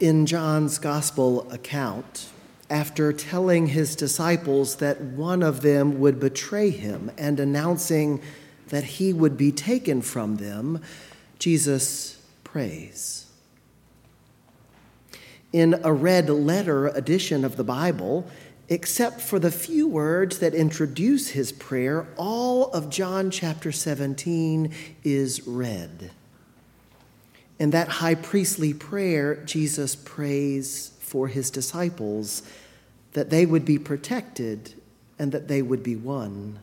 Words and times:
In 0.00 0.26
John's 0.26 0.78
gospel 0.78 1.48
account, 1.52 2.28
after 2.68 3.12
telling 3.12 3.68
his 3.68 3.94
disciples 3.94 4.76
that 4.76 5.00
one 5.00 5.40
of 5.40 5.60
them 5.60 6.00
would 6.00 6.18
betray 6.18 6.70
him 6.70 7.12
and 7.16 7.38
announcing 7.38 8.20
that 8.68 8.84
he 8.84 9.12
would 9.12 9.36
be 9.36 9.52
taken 9.52 10.02
from 10.02 10.36
them, 10.36 10.80
Jesus 11.38 12.20
prays. 12.42 13.26
In 15.52 15.80
a 15.84 15.92
red 15.92 16.28
letter 16.28 16.88
edition 16.88 17.44
of 17.44 17.56
the 17.56 17.62
Bible, 17.62 18.26
except 18.68 19.20
for 19.20 19.38
the 19.38 19.52
few 19.52 19.86
words 19.86 20.40
that 20.40 20.54
introduce 20.54 21.28
his 21.28 21.52
prayer, 21.52 22.08
all 22.16 22.72
of 22.72 22.90
John 22.90 23.30
chapter 23.30 23.70
17 23.70 24.72
is 25.04 25.46
red. 25.46 26.10
In 27.58 27.70
that 27.70 27.88
high 27.88 28.16
priestly 28.16 28.74
prayer, 28.74 29.36
Jesus 29.44 29.94
prays 29.94 30.92
for 31.00 31.28
his 31.28 31.50
disciples 31.50 32.42
that 33.12 33.30
they 33.30 33.46
would 33.46 33.64
be 33.64 33.78
protected 33.78 34.74
and 35.18 35.30
that 35.32 35.48
they 35.48 35.62
would 35.62 35.82
be 35.82 35.94
one. 35.96 36.58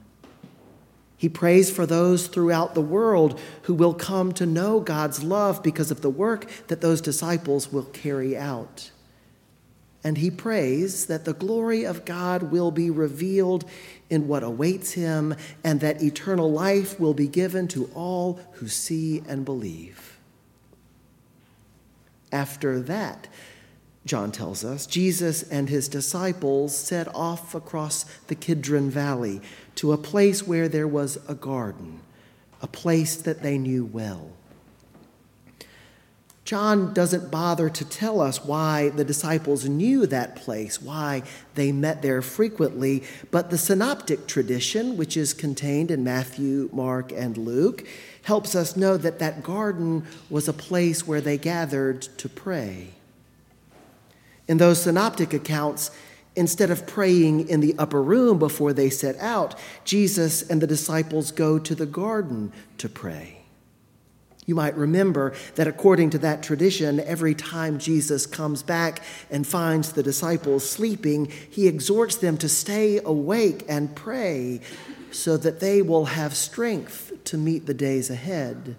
He 1.16 1.30
prays 1.30 1.70
for 1.70 1.86
those 1.86 2.28
throughout 2.28 2.74
the 2.74 2.82
world 2.82 3.40
who 3.64 3.74
will 3.74 3.94
come 3.94 4.32
to 4.34 4.46
know 4.46 4.80
God's 4.80 5.24
love 5.24 5.62
because 5.62 5.92
of 5.92 6.02
the 6.02 6.10
work 6.10 6.50
that 6.68 6.82
those 6.82 7.00
disciples 7.00 7.72
will 7.72 7.84
carry 7.84 8.36
out. 8.36 8.90
And 10.04 10.18
he 10.18 10.32
prays 10.32 11.06
that 11.06 11.26
the 11.26 11.34
glory 11.34 11.84
of 11.84 12.06
God 12.06 12.44
will 12.44 12.72
be 12.72 12.90
revealed 12.90 13.66
in 14.10 14.28
what 14.28 14.42
awaits 14.42 14.94
him 14.94 15.36
and 15.64 15.80
that 15.80 16.02
eternal 16.02 16.52
life 16.52 17.00
will 17.00 17.14
be 17.14 17.28
given 17.28 17.68
to 17.70 17.90
all 17.94 18.40
who 18.54 18.68
see 18.68 19.22
and 19.28 19.46
believe. 19.46 20.11
After 22.32 22.80
that, 22.82 23.28
John 24.06 24.32
tells 24.32 24.66
us, 24.66 24.88
Jesus 24.88 25.44
and 25.44 25.70
his 25.70 25.88
disciples 25.88 26.76
set 26.76 27.14
off 27.14 27.54
across 27.54 28.04
the 28.28 28.36
Kidron 28.36 28.90
Valley 28.90 29.42
to 29.76 29.92
a 29.92 29.98
place 29.98 30.48
where 30.48 30.68
there 30.68 30.88
was 30.88 31.20
a 31.28 31.36
garden, 31.36 32.02
a 32.62 32.68
place 32.68 33.16
that 33.16 33.44
they 33.44 33.58
knew 33.58 33.86
well. 33.86 34.32
John 36.52 36.94
doesn't 36.94 37.32
bother 37.32 37.70
to 37.70 37.86
tell 37.86 38.20
us 38.20 38.44
why 38.44 38.90
the 38.90 39.06
disciples 39.06 39.70
knew 39.70 40.06
that 40.08 40.36
place, 40.36 40.82
why 40.82 41.24
they 41.56 41.72
met 41.72 42.02
there 42.02 42.22
frequently, 42.22 43.04
but 43.32 43.50
the 43.50 43.58
synoptic 43.58 44.28
tradition, 44.28 44.98
which 44.98 45.16
is 45.16 45.34
contained 45.34 45.92
in 45.92 46.04
Matthew, 46.04 46.70
Mark, 46.74 47.14
and 47.14 47.38
Luke, 47.38 47.88
helps 48.24 48.54
us 48.54 48.76
know 48.76 48.98
that 48.98 49.20
that 49.20 49.44
garden 49.44 50.06
was 50.30 50.50
a 50.50 50.52
place 50.52 51.08
where 51.08 51.22
they 51.22 51.38
gathered 51.38 52.02
to 52.02 52.28
pray. 52.28 52.90
In 54.50 54.58
those 54.58 54.82
synoptic 54.82 55.34
accounts, 55.34 55.90
instead 56.36 56.70
of 56.70 56.86
praying 56.86 57.48
in 57.48 57.62
the 57.62 57.76
upper 57.80 58.04
room 58.04 58.40
before 58.40 58.74
they 58.74 58.90
set 58.90 59.16
out, 59.20 59.56
Jesus 59.86 60.42
and 60.42 60.62
the 60.62 60.68
disciples 60.68 61.32
go 61.32 61.58
to 61.60 61.74
the 61.74 61.86
garden 61.86 62.52
to 62.78 62.90
pray. 62.90 63.41
You 64.46 64.56
might 64.56 64.76
remember 64.76 65.34
that 65.56 65.68
according 65.68 66.10
to 66.12 66.18
that 66.20 66.42
tradition, 66.42 67.00
every 67.00 67.36
time 67.36 67.78
Jesus 67.78 68.26
comes 68.26 68.64
back 68.64 69.04
and 69.30 69.46
finds 69.46 69.94
the 69.94 70.04
disciples 70.04 70.68
sleeping, 70.68 71.28
he 71.28 71.68
exhorts 71.68 72.16
them 72.16 72.38
to 72.38 72.50
stay 72.50 73.00
awake 73.04 73.64
and 73.70 73.96
pray 73.96 74.62
so 75.12 75.38
that 75.38 75.60
they 75.60 75.82
will 75.82 76.06
have 76.06 76.36
strength 76.36 77.12
to 77.26 77.38
meet 77.38 77.66
the 77.66 77.74
days 77.74 78.10
ahead. 78.10 78.78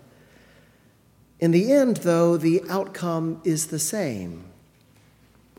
In 1.39 1.51
the 1.51 1.73
end, 1.73 1.99
though, 1.99 2.37
the 2.37 2.63
outcome 2.69 3.41
is 3.45 3.67
the 3.67 3.79
same 3.79 4.53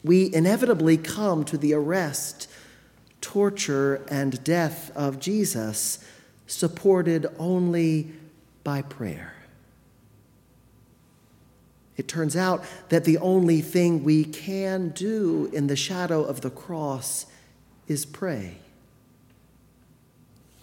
we 0.04 0.34
inevitably 0.34 0.98
come 0.98 1.46
to 1.46 1.58
the 1.58 1.74
arrest, 1.74 2.50
torture, 3.22 4.06
and 4.10 4.44
death 4.44 4.92
of 4.96 5.20
Jesus, 5.20 6.04
supported 6.46 7.26
only 7.40 8.12
by 8.64 8.82
prayer. 8.82 9.33
It 11.96 12.08
turns 12.08 12.36
out 12.36 12.64
that 12.90 13.06
the 13.06 13.18
only 13.20 13.62
thing 13.62 14.04
we 14.04 14.24
can 14.24 14.90
do 14.90 15.50
in 15.54 15.68
the 15.68 15.76
shadow 15.76 16.24
of 16.24 16.42
the 16.42 16.50
cross 16.50 17.28
is 17.88 18.06
pray. 18.06 18.58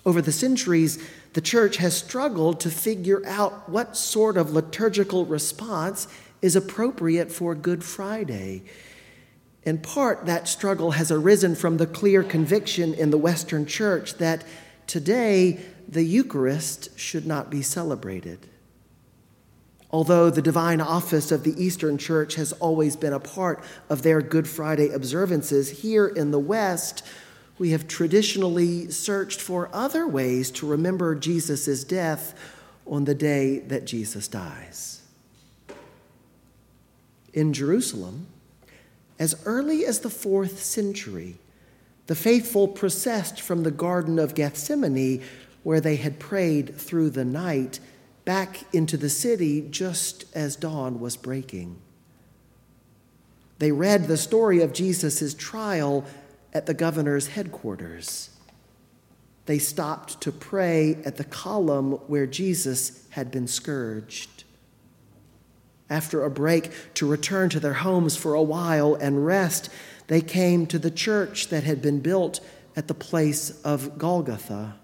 Over 0.04 0.22
the 0.22 0.32
centuries, 0.32 0.98
the 1.34 1.41
church 1.41 1.76
has 1.76 1.96
struggled 1.96 2.58
to 2.60 2.70
figure 2.70 3.24
out 3.26 3.68
what 3.68 3.96
sort 3.96 4.36
of 4.36 4.52
liturgical 4.52 5.26
response 5.26 6.08
is 6.42 6.56
appropriate 6.56 7.30
for 7.30 7.54
Good 7.54 7.84
Friday. 7.84 8.62
In 9.62 9.78
part, 9.78 10.26
that 10.26 10.48
struggle 10.48 10.92
has 10.92 11.12
arisen 11.12 11.54
from 11.54 11.76
the 11.76 11.86
clear 11.86 12.22
conviction 12.22 12.94
in 12.94 13.10
the 13.10 13.18
Western 13.18 13.66
Church 13.66 14.14
that 14.14 14.44
today 14.86 15.60
the 15.86 16.02
Eucharist 16.02 16.98
should 16.98 17.26
not 17.26 17.50
be 17.50 17.60
celebrated. 17.60 18.48
Although 19.93 20.31
the 20.31 20.43
divine 20.43 20.81
office 20.81 21.33
of 21.33 21.43
the 21.43 21.61
Eastern 21.62 21.99
Church 21.99 22.37
has 22.37 22.53
always 22.55 22.95
been 22.97 23.12
a 23.12 23.21
part 23.21 23.65
of 23.89 24.03
their 24.03 24.23
Good 24.23 24.49
Friday 24.49 24.91
observances, 24.91 25.81
here 25.83 26.06
in 26.06 26.31
the 26.31 26.39
West, 26.39 27.05
we 27.59 27.71
have 27.71 27.89
traditionally 27.89 28.91
searched 28.91 29.41
for 29.41 29.69
other 29.73 30.06
ways 30.06 30.51
to 30.53 30.67
remember 30.67 31.15
Jesus' 31.15 31.84
death 31.84 32.34
on 32.87 33.05
the 33.05 33.15
day 33.15 33.59
that 33.59 33.84
Jesus 33.84 34.28
dies. 34.28 35.03
In 37.33 37.53
Jerusalem, 37.53 38.27
as 39.19 39.37
early 39.45 39.84
as 39.84 40.01
the 40.01 40.11
fourth 40.11 40.62
century, 40.62 41.37
the 42.07 42.15
faithful 42.15 42.67
processed 42.67 43.41
from 43.41 43.62
the 43.62 43.71
Garden 43.71 44.19
of 44.19 44.34
Gethsemane, 44.34 45.22
where 45.62 45.81
they 45.81 45.97
had 45.97 46.19
prayed 46.19 46.75
through 46.77 47.11
the 47.11 47.25
night, 47.25 47.78
back 48.25 48.62
into 48.75 48.97
the 48.97 49.08
city 49.08 49.66
just 49.70 50.25
as 50.34 50.56
dawn 50.56 51.00
was 51.00 51.16
breaking. 51.16 51.76
They 53.58 53.72
read 53.72 54.04
the 54.04 54.16
story 54.16 54.62
of 54.62 54.72
Jesus' 54.72 55.34
trial 55.34 56.04
at 56.53 56.66
the 56.66 56.75
governor's 56.75 57.28
headquarters. 57.28 58.30
They 59.47 59.59
stopped 59.59 60.20
to 60.22 60.32
pray 60.32 60.98
at 61.04 61.16
the 61.16 61.25
column 61.25 61.92
where 62.09 62.26
Jesus 62.26 63.06
had 63.10 63.30
been 63.30 63.47
scourged 63.47 64.44
after 65.91 66.25
a 66.25 66.30
break 66.30 66.70
to 66.94 67.06
return 67.06 67.50
to 67.50 67.60
their 67.60 67.75
homes 67.75 68.16
for 68.16 68.34
a 68.34 68.42
while 68.42 68.94
and 68.94 69.26
rest, 69.26 69.69
they 70.06 70.20
came 70.20 70.66
to 70.66 70.78
the 70.78 70.91
church 70.91 71.48
that 71.48 71.64
had 71.64 71.82
been 71.82 72.00
built 72.00 72.41
at 72.76 72.86
the 72.86 72.94
place 72.94 73.60
of 73.62 73.98
Golgotha. 73.98 74.76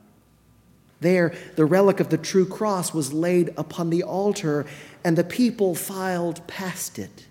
There, 1.00 1.34
the 1.56 1.64
relic 1.64 2.00
of 2.00 2.08
the 2.08 2.18
true 2.18 2.46
cross 2.46 2.94
was 2.94 3.12
laid 3.12 3.52
upon 3.56 3.90
the 3.90 4.02
altar, 4.02 4.66
and 5.04 5.16
the 5.16 5.24
people 5.24 5.74
filed 5.74 6.46
past 6.46 6.98
it, 6.98 7.26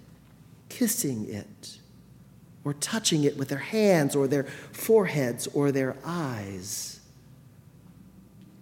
kissing 0.69 1.27
it, 1.29 1.77
or 2.63 2.73
touching 2.75 3.23
it 3.23 3.37
with 3.37 3.49
their 3.49 3.57
hands, 3.57 4.15
or 4.15 4.27
their 4.27 4.43
foreheads, 4.71 5.47
or 5.47 5.71
their 5.71 5.95
eyes. 6.03 6.94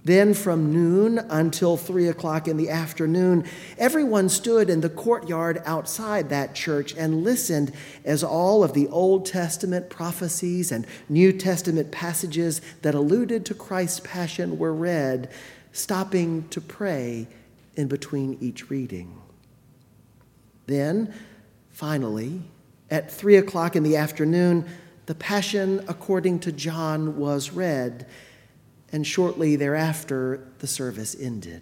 Then 0.06 0.34
from 0.34 0.74
noon 0.74 1.18
until 1.18 1.78
three 1.78 2.10
o'clock 2.10 2.50
in 2.50 2.58
the 2.58 2.70
afternoon, 2.70 3.46
everyone 3.78 4.28
stood 4.28 4.70
in 4.70 4.82
the 4.82 4.90
courtyard 4.90 5.62
outside 5.66 6.30
that 6.30 6.56
church 6.56 6.94
and 6.98 7.24
listened 7.24 7.72
as 8.04 8.22
all 8.22 8.66
of 8.66 8.74
the 8.74 8.90
Old 8.90 9.26
Testament 9.26 9.90
prophecies 9.90 10.74
and 10.74 10.86
New 11.08 11.32
Testament 11.32 11.92
passages 11.92 12.60
that 12.82 12.96
alluded 12.96 13.46
to 13.46 13.54
Christ's 13.54 14.02
passion 14.02 14.58
were 14.58 14.74
read, 14.74 15.30
stopping 15.72 16.50
to 16.50 16.60
pray 16.60 17.28
in 17.78 17.88
between 17.88 18.38
each 18.42 18.70
reading. 18.70 19.22
Then, 20.66 21.14
finally, 21.72 22.42
at 22.92 23.10
three 23.10 23.38
o'clock 23.38 23.78
in 23.78 23.84
the 23.84 23.96
afternoon, 23.96 24.66
the 25.06 25.16
Passion 25.16 25.84
according 25.88 26.40
to 26.42 26.52
John 26.52 27.18
was 27.18 27.52
read 27.52 28.06
and 28.94 29.06
shortly 29.06 29.56
thereafter, 29.56 30.48
the 30.60 30.68
service 30.68 31.16
ended. 31.20 31.62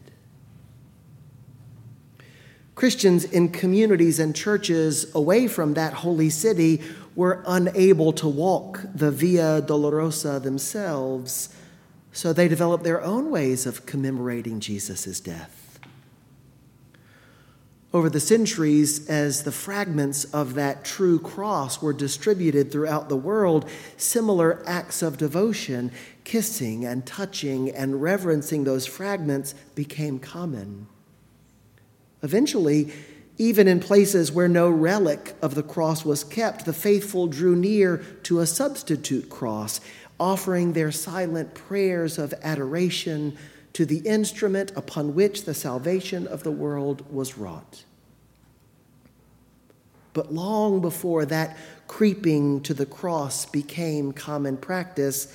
Christians 2.75 3.25
in 3.25 3.49
communities 3.49 4.19
and 4.19 4.35
churches 4.35 5.13
away 5.15 5.47
from 5.47 5.73
that 5.75 5.93
holy 5.93 6.29
city 6.29 6.81
were 7.15 7.43
unable 7.47 8.11
to 8.13 8.27
walk 8.27 8.81
the 8.93 9.11
Via 9.11 9.61
Dolorosa 9.61 10.41
themselves, 10.41 11.55
so 12.11 12.33
they 12.33 12.47
developed 12.47 12.83
their 12.83 13.01
own 13.01 13.29
ways 13.29 13.65
of 13.65 13.85
commemorating 13.85 14.59
Jesus' 14.59 15.19
death. 15.19 15.60
Over 17.93 18.09
the 18.09 18.21
centuries, 18.21 19.09
as 19.09 19.43
the 19.43 19.51
fragments 19.51 20.23
of 20.25 20.53
that 20.53 20.85
true 20.85 21.19
cross 21.19 21.81
were 21.81 21.91
distributed 21.91 22.71
throughout 22.71 23.09
the 23.09 23.17
world, 23.17 23.69
similar 23.97 24.63
acts 24.65 25.01
of 25.01 25.17
devotion, 25.17 25.91
kissing 26.23 26.85
and 26.85 27.05
touching 27.05 27.69
and 27.69 28.01
reverencing 28.01 28.63
those 28.63 28.85
fragments 28.85 29.53
became 29.75 30.19
common. 30.19 30.87
Eventually, 32.23 32.93
Even 33.41 33.67
in 33.67 33.79
places 33.79 34.31
where 34.31 34.47
no 34.47 34.69
relic 34.69 35.33
of 35.41 35.55
the 35.55 35.63
cross 35.63 36.05
was 36.05 36.23
kept, 36.23 36.65
the 36.65 36.73
faithful 36.73 37.25
drew 37.25 37.55
near 37.55 37.97
to 38.21 38.39
a 38.39 38.45
substitute 38.45 39.31
cross, 39.31 39.81
offering 40.19 40.73
their 40.73 40.91
silent 40.91 41.55
prayers 41.55 42.19
of 42.19 42.35
adoration 42.43 43.35
to 43.73 43.85
the 43.85 43.99
instrument 43.99 44.71
upon 44.75 45.15
which 45.15 45.45
the 45.45 45.53
salvation 45.53 46.27
of 46.27 46.43
the 46.43 46.51
world 46.51 47.05
was 47.11 47.37
wrought. 47.37 47.83
But 50.13 50.33
long 50.33 50.81
before 50.81 51.25
that 51.25 51.57
creeping 51.87 52.61
to 52.61 52.73
the 52.73 52.85
cross 52.85 53.45
became 53.45 54.11
common 54.11 54.57
practice, 54.57 55.33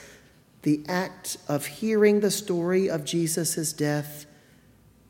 the 0.63 0.85
act 0.89 1.39
of 1.49 1.67
hearing 1.67 2.21
the 2.21 2.31
story 2.31 2.91
of 2.91 3.05
Jesus' 3.05 3.73
death 3.73 4.27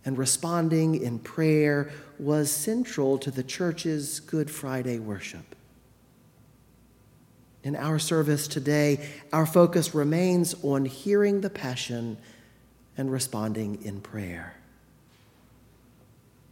and 0.05 0.17
responding 0.17 1.03
in 1.03 1.19
prayer 1.19 1.91
was 2.19 2.51
central 2.51 3.19
to 3.19 3.31
the 3.31 3.43
church's 3.43 4.21
Good 4.21 4.51
Friday 4.51 4.99
worship. 4.99 5.57
In 7.65 7.75
our 7.75 7.99
service 7.99 8.47
today, 8.47 9.09
our 9.33 9.47
focus 9.47 9.95
remains 9.95 10.55
on 10.63 10.85
hearing 10.85 11.41
the 11.41 11.51
Passion 11.51 12.17
and 12.97 13.11
responding 13.11 13.83
in 13.83 14.01
prayer. 14.01 14.55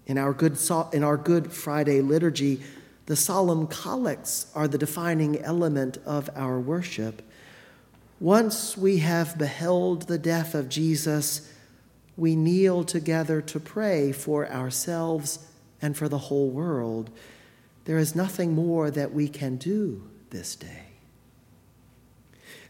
In 0.07 0.19
our 0.19 0.33
Good, 0.33 0.59
in 0.93 1.03
our 1.03 1.17
Good 1.17 1.53
Friday 1.53 2.01
liturgy, 2.01 2.63
the 3.07 3.17
solemn 3.17 3.67
collects 3.67 4.51
are 4.55 4.69
the 4.69 4.79
defining 4.79 5.41
element 5.41 5.99
of 6.07 6.31
our 6.35 6.59
worship. 6.59 7.23
Once 8.21 8.77
we 8.77 8.99
have 8.99 9.37
beheld 9.37 10.03
the 10.03 10.19
death 10.19 10.55
of 10.55 10.69
Jesus, 10.69 11.51
we 12.17 12.37
kneel 12.37 12.85
together 12.85 13.43
to 13.43 13.61
pray 13.61 14.13
for 14.13 14.51
ourselves 14.51 15.39
and 15.83 15.97
for 15.97 16.09
the 16.09 16.19
whole 16.19 16.49
world. 16.49 17.11
There 17.85 17.99
is 17.99 18.15
nothing 18.15 18.55
more 18.55 18.91
that 18.91 19.13
we 19.13 19.29
can 19.29 19.57
do 19.57 20.03
this 20.31 20.55
day. 20.57 20.84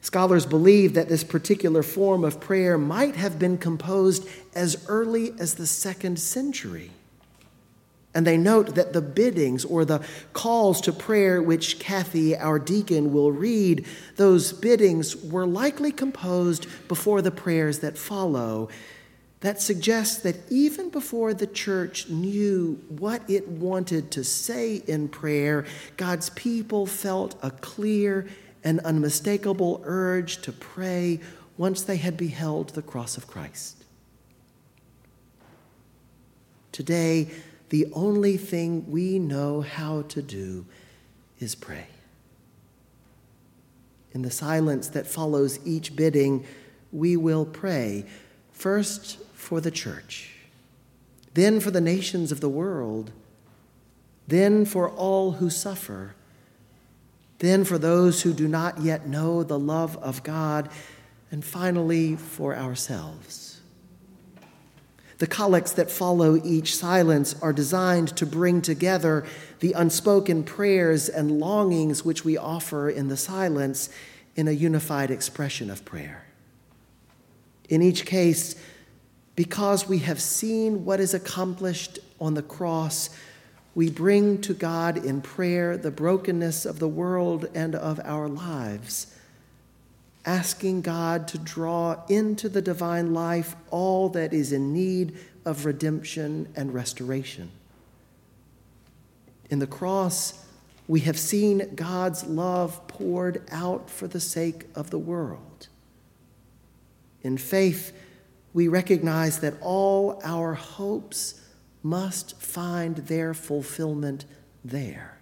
Scholars 0.05 0.45
believe 0.45 0.93
that 0.93 1.09
this 1.09 1.25
particular 1.25 1.83
form 1.83 2.25
of 2.25 2.39
prayer 2.39 2.77
might 2.77 3.17
have 3.17 3.39
been 3.39 3.57
composed 3.57 4.29
as 4.55 4.85
early 4.87 5.33
as 5.39 5.55
the 5.55 5.67
second 5.67 6.19
century. 6.19 6.91
And 8.15 8.27
they 8.27 8.37
note 8.37 8.75
that 8.75 8.93
the 8.93 9.01
biddings 9.01 9.65
or 9.65 9.87
the 9.87 10.05
calls 10.35 10.83
to 10.83 10.93
prayer, 10.93 11.41
which 11.41 11.79
Kathy, 11.79 12.37
our 12.37 12.59
deacon, 12.59 13.15
will 13.15 13.33
read, 13.33 13.87
those 14.17 14.53
biddings 14.53 15.17
were 15.17 15.47
likely 15.47 15.91
composed 15.91 16.67
before 16.87 17.23
the 17.23 17.31
prayers 17.31 17.79
that 17.79 17.97
follow. 17.97 18.69
That 19.41 19.63
suggests 19.63 20.19
that 20.19 20.37
even 20.51 20.91
before 20.91 21.33
the 21.33 21.47
church 21.47 22.11
knew 22.11 22.79
what 22.91 23.23
it 23.31 23.49
wanted 23.49 24.11
to 24.11 24.23
say 24.23 24.83
in 24.87 25.09
prayer, 25.09 25.65
God's 25.97 26.29
people 26.29 26.85
felt 26.85 27.37
a 27.43 27.51
clear 27.51 28.27
and 28.65 28.81
unmistakable 28.81 29.83
urge 29.85 30.41
to 30.43 30.51
pray 30.51 31.21
once 31.57 31.83
they 31.83 31.99
had 31.99 32.17
beheld 32.17 32.71
the 32.71 32.83
cross 32.83 33.17
of 33.17 33.27
Christ. 33.27 33.85
Today, 36.73 37.29
the 37.69 37.87
only 37.93 38.37
thing 38.37 38.91
we 38.91 39.19
know 39.19 39.61
how 39.61 40.03
to 40.03 40.23
do 40.23 40.67
is 41.39 41.55
pray. 41.55 41.87
In 44.13 44.23
the 44.23 44.31
silence 44.31 44.89
that 44.89 45.07
follows 45.07 45.59
each 45.65 45.95
bidding, 45.95 46.45
we 46.91 47.17
will 47.17 47.45
pray 47.45 48.07
first 48.53 49.19
for 49.35 49.61
the 49.61 49.71
church, 49.71 50.31
then 51.35 51.61
for 51.61 51.71
the 51.71 51.81
nations 51.81 52.33
of 52.33 52.41
the 52.41 52.49
world, 52.49 53.13
then 54.27 54.65
for 54.65 54.89
all 54.89 55.33
who 55.33 55.51
suffer, 55.51 56.15
then 57.39 57.65
for 57.65 57.79
those 57.79 58.23
who 58.23 58.33
do 58.33 58.49
not 58.49 58.81
yet 58.81 59.07
know 59.07 59.43
the 59.43 59.59
love 59.59 59.97
of 59.99 60.23
God, 60.23 60.69
and 61.31 61.45
finally 61.45 62.15
for 62.15 62.57
ourselves. 62.57 63.61
The 65.19 65.27
collects 65.27 65.73
that 65.73 65.91
follow 65.91 66.41
each 66.45 66.77
silence 66.77 67.35
are 67.41 67.53
designed 67.53 68.17
to 68.17 68.27
bring 68.27 68.61
together 68.63 69.25
the 69.61 69.73
unspoken 69.73 70.45
prayers 70.45 71.09
and 71.09 71.41
longings 71.41 72.05
which 72.05 72.25
we 72.25 72.37
offer 72.37 72.91
in 72.91 73.09
the 73.09 73.17
silence 73.17 73.89
in 74.37 74.49
a 74.49 74.53
unified 74.53 75.11
expression 75.11 75.71
of 75.71 75.85
prayer. 75.85 76.27
In 77.69 77.81
each 77.81 78.05
case, 78.07 78.57
because 79.37 79.89
we 79.89 79.99
have 80.01 80.21
seen 80.21 80.85
what 80.85 81.01
is 81.01 81.15
accomplished 81.15 81.99
on 82.21 82.35
the 82.35 82.43
cross, 82.43 83.11
we 83.75 83.91
bring 83.91 84.41
to 84.43 84.55
God 84.55 85.05
in 85.05 85.21
prayer 85.21 85.77
the 85.77 85.91
brokenness 85.91 86.65
of 86.65 86.79
the 86.79 86.89
world 86.89 87.47
and 87.55 87.75
of 87.75 88.01
our 88.05 88.29
lives 88.29 89.15
asking 90.25 90.81
God 90.81 91.29
to 91.29 91.39
draw 91.39 92.03
into 92.09 92.49
the 92.49 92.63
divine 92.63 93.13
life 93.13 93.55
all 93.71 94.09
that 94.11 94.33
is 94.33 94.53
in 94.53 94.73
need 94.73 95.17
of 95.45 95.67
redemption 95.67 96.49
and 96.57 96.73
restoration. 96.73 97.51
In 99.51 99.59
the 99.59 99.67
cross, 99.67 100.47
we 100.89 101.01
have 101.01 101.19
seen 101.19 101.75
God's 101.75 102.25
love 102.25 102.87
poured 102.89 103.43
out 103.51 103.91
for 103.91 104.07
the 104.07 104.21
sake 104.21 104.65
of 104.75 104.91
the 104.91 104.99
world. 104.99 105.69
In 107.23 107.37
faith, 107.37 107.93
we 108.53 108.69
recognize 108.69 109.41
that 109.41 109.55
all 109.61 110.21
our 110.25 110.55
hopes 110.55 111.41
must 111.85 112.41
find 112.41 112.97
their 112.97 113.35
fulfillment 113.35 114.25
there. 114.65 115.19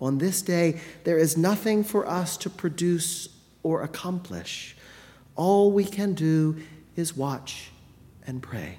On 0.00 0.18
this 0.18 0.42
day, 0.42 0.80
there 1.04 1.16
is 1.16 1.36
nothing 1.36 1.82
for 1.82 2.06
us 2.06 2.36
to 2.38 2.50
produce 2.50 3.28
or 3.62 3.82
accomplish. 3.82 4.76
All 5.34 5.72
we 5.72 5.84
can 5.84 6.12
do 6.12 6.58
is 6.94 7.16
watch 7.16 7.70
and 8.26 8.42
pray. 8.42 8.78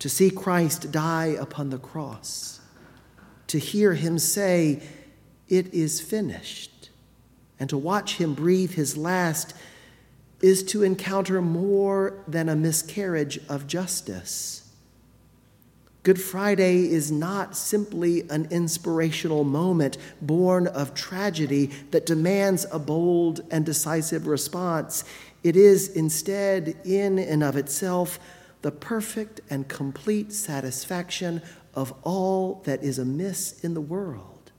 To 0.00 0.08
see 0.08 0.30
Christ 0.30 0.92
die 0.92 1.36
upon 1.38 1.70
the 1.70 1.78
cross, 1.78 2.60
to 3.46 3.58
hear 3.58 3.94
him 3.94 4.18
say, 4.18 4.82
It 5.48 5.72
is 5.72 6.00
finished, 6.00 6.90
and 7.58 7.70
to 7.70 7.78
watch 7.78 8.16
him 8.16 8.34
breathe 8.34 8.72
his 8.72 8.96
last 8.96 9.54
is 10.40 10.62
to 10.62 10.82
encounter 10.82 11.42
more 11.42 12.22
than 12.26 12.48
a 12.48 12.56
miscarriage 12.56 13.38
of 13.48 13.66
justice 13.66 14.60
Good 16.02 16.20
Friday 16.20 16.90
is 16.90 17.12
not 17.12 17.54
simply 17.54 18.22
an 18.30 18.48
inspirational 18.50 19.44
moment 19.44 19.98
born 20.22 20.66
of 20.66 20.94
tragedy 20.94 21.66
that 21.90 22.06
demands 22.06 22.66
a 22.72 22.78
bold 22.78 23.42
and 23.50 23.66
decisive 23.66 24.26
response. 24.26 25.04
It 25.42 25.56
is 25.56 25.88
instead, 25.88 26.74
in 26.84 27.18
and 27.18 27.42
of 27.42 27.54
itself, 27.54 28.18
the 28.62 28.70
perfect 28.70 29.42
and 29.50 29.68
complete 29.68 30.32
satisfaction 30.32 31.42
of 31.74 31.92
all 32.02 32.62
that 32.64 32.82
is 32.82 32.98
amiss 32.98 33.62
in 33.62 33.74
the 33.74 33.80
world. 33.82 34.52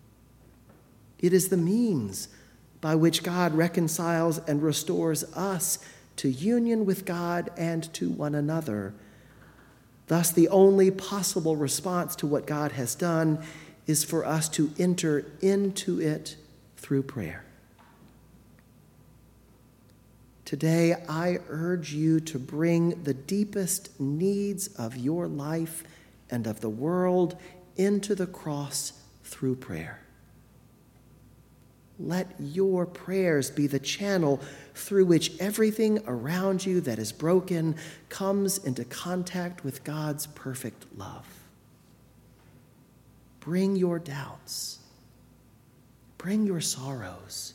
It 1.17 1.34
is 1.34 1.50
the 1.50 1.58
means 1.58 2.27
by 2.81 2.95
which 2.95 3.23
God 3.23 3.53
reconciles 3.53 4.39
and 4.39 4.61
restores 4.61 5.23
us 5.35 5.79
to 6.17 6.29
union 6.29 6.85
with 6.85 7.05
God 7.05 7.50
and 7.55 7.91
to 7.93 8.09
one 8.09 8.35
another 8.35 8.93
Thus, 10.11 10.29
the 10.29 10.50
only 10.50 10.91
possible 10.91 11.55
response 11.55 12.17
to 12.17 12.27
what 12.27 12.45
God 12.45 12.73
has 12.73 12.95
done 12.95 13.39
is 13.88 14.03
for 14.03 14.25
us 14.25 14.50
to 14.50 14.69
enter 14.77 15.23
into 15.39 16.01
it 16.01 16.35
through 16.75 17.03
prayer. 17.03 17.45
Today, 20.43 20.95
I 21.07 21.39
urge 21.47 21.93
you 21.93 22.19
to 22.19 22.38
bring 22.38 23.01
the 23.03 23.13
deepest 23.13 24.01
needs 24.01 24.67
of 24.75 24.97
your 24.97 25.29
life 25.29 25.85
and 26.29 26.45
of 26.45 26.59
the 26.59 26.67
world 26.67 27.38
into 27.77 28.13
the 28.13 28.27
cross 28.27 28.91
through 29.23 29.55
prayer. 29.55 30.01
Let 32.03 32.31
your 32.39 32.86
prayers 32.86 33.51
be 33.51 33.67
the 33.67 33.79
channel 33.79 34.39
through 34.74 35.05
which 35.05 35.38
everything 35.39 36.00
around 36.08 36.65
you 36.65 36.81
that 36.81 36.98
is 36.98 37.12
broken 37.12 37.75
comes 38.10 38.58
into 38.58 38.84
contact 38.86 39.63
with 39.63 39.84
God's 39.84 40.25
perfect 40.27 40.86
love. 40.98 41.27
Bring 43.39 43.75
your 43.75 44.00
doubts, 44.00 44.79
bring 46.17 46.46
your 46.46 46.62
sorrows, 46.62 47.53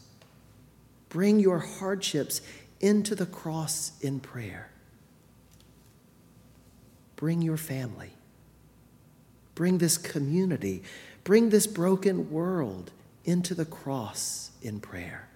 bring 1.08 1.40
your 1.40 1.58
hardships 1.58 2.40
into 2.80 3.14
the 3.14 3.26
cross 3.26 3.92
in 4.00 4.20
prayer. 4.20 4.70
Bring 7.16 7.40
your 7.40 7.56
family, 7.56 8.10
bring 9.54 9.78
this 9.78 9.96
community, 9.96 10.82
bring 11.24 11.48
this 11.48 11.66
broken 11.66 12.30
world 12.30 12.90
into 13.26 13.54
the 13.54 13.66
cross 13.66 14.52
in 14.62 14.80
prayer. 14.80 15.28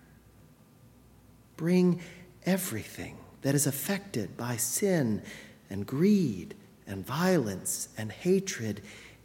Bring 1.57 2.01
everything 2.47 3.19
that 3.43 3.55
is 3.55 3.67
affected 3.67 4.37
by 4.37 4.57
sin 4.57 5.23
and 5.69 5.87
greed 5.87 6.55
and 6.87 7.05
violence 7.05 7.89
and 7.99 8.11
hatred 8.11 8.81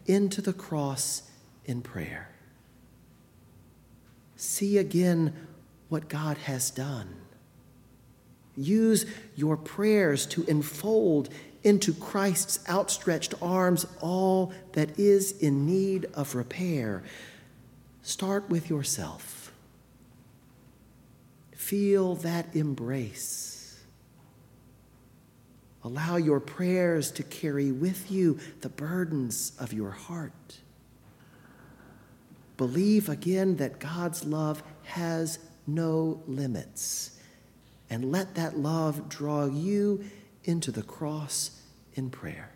into 0.05 0.41
the 0.41 0.53
cross 0.53 1.23
in 1.65 1.81
prayer. 1.81 2.29
See 4.35 4.77
again 4.77 5.33
what 5.87 6.09
God 6.09 6.37
has 6.39 6.69
done. 6.71 7.15
Use 8.57 9.05
your 9.35 9.57
prayers 9.57 10.25
to 10.27 10.43
enfold 10.45 11.29
into 11.63 11.93
Christ's 11.93 12.59
outstretched 12.69 13.33
arms 13.41 13.85
all 13.99 14.53
that 14.73 14.99
is 14.99 15.31
in 15.39 15.65
need 15.65 16.05
of 16.13 16.35
repair. 16.35 17.03
Start 18.05 18.47
with 18.51 18.69
yourself. 18.69 19.51
Feel 21.55 22.13
that 22.17 22.55
embrace. 22.55 23.83
Allow 25.83 26.17
your 26.17 26.39
prayers 26.39 27.09
to 27.13 27.23
carry 27.23 27.71
with 27.71 28.11
you 28.11 28.37
the 28.61 28.69
burdens 28.69 29.53
of 29.57 29.73
your 29.73 29.89
heart. 29.89 30.59
Believe 32.57 33.09
again 33.09 33.55
that 33.55 33.79
God's 33.79 34.23
love 34.23 34.61
has 34.83 35.39
no 35.65 36.21
limits. 36.27 37.19
And 37.89 38.11
let 38.11 38.35
that 38.35 38.55
love 38.55 39.09
draw 39.09 39.47
you 39.47 40.05
into 40.43 40.71
the 40.71 40.83
cross 40.83 41.59
in 41.95 42.11
prayer. 42.11 42.51